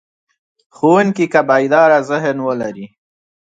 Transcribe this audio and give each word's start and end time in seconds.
ښوونکی 0.75 1.25
که 1.33 1.41
بیداره 1.49 1.99
ذهن 2.09 2.37
ولري. 2.47 2.87